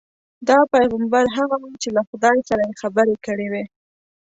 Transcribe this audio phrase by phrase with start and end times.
[0.49, 3.63] دا پیغمبر هغه وو چې له خدای سره یې خبرې کړې وې.